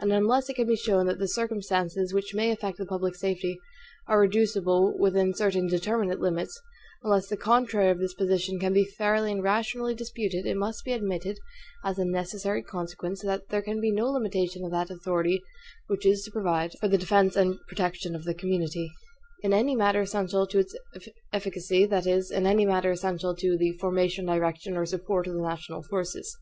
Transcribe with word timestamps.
And 0.00 0.10
unless 0.14 0.48
it 0.48 0.54
can 0.54 0.66
be 0.66 0.76
shown 0.76 1.04
that 1.08 1.18
the 1.18 1.28
circumstances 1.28 2.14
which 2.14 2.32
may 2.34 2.50
affect 2.50 2.78
the 2.78 2.86
public 2.86 3.14
safety 3.14 3.60
are 4.06 4.18
reducible 4.18 4.96
within 4.98 5.34
certain 5.34 5.66
determinate 5.66 6.20
limits; 6.20 6.58
unless 7.02 7.28
the 7.28 7.36
contrary 7.36 7.90
of 7.90 7.98
this 7.98 8.14
position 8.14 8.58
can 8.58 8.72
be 8.72 8.86
fairly 8.86 9.30
and 9.30 9.42
rationally 9.42 9.94
disputed, 9.94 10.46
it 10.46 10.56
must 10.56 10.86
be 10.86 10.92
admitted, 10.94 11.36
as 11.84 11.98
a 11.98 12.06
necessary 12.06 12.62
consequence, 12.62 13.20
that 13.20 13.48
there 13.50 13.60
can 13.60 13.78
be 13.78 13.90
no 13.90 14.08
limitation 14.10 14.64
of 14.64 14.70
that 14.70 14.88
authority 14.88 15.42
which 15.88 16.06
is 16.06 16.22
to 16.22 16.30
provide 16.30 16.72
for 16.80 16.88
the 16.88 16.96
defense 16.96 17.36
and 17.36 17.58
protection 17.68 18.14
of 18.16 18.24
the 18.24 18.32
community, 18.32 18.90
in 19.42 19.52
any 19.52 19.76
matter 19.76 20.00
essential 20.00 20.46
to 20.46 20.60
its 20.60 20.74
efficacy 21.34 21.84
that 21.84 22.06
is, 22.06 22.30
in 22.30 22.46
any 22.46 22.64
matter 22.64 22.90
essential 22.90 23.36
to 23.36 23.58
the 23.58 23.72
FORMATION, 23.72 24.24
DIRECTION, 24.24 24.78
or 24.78 24.86
SUPPORT 24.86 25.26
of 25.26 25.34
the 25.34 25.42
NATIONAL 25.42 25.82
FORCES. 25.82 26.34